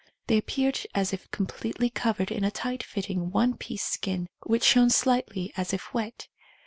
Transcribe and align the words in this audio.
They 0.25 0.37
appeared 0.39 0.79
as 0.95 1.13
if 1.13 1.29
completely 1.29 1.91
covered 1.91 2.31
in 2.31 2.43
a 2.43 2.49
tight 2.49 2.81
fitting 2.81 3.29
one 3.29 3.55
piece 3.55 3.83
skin, 3.83 4.29
which 4.47 4.63
shone 4.63 4.89
slightly 4.89 5.53
as 5.55 5.73
if 5.75 5.93
wet. 5.93 6.27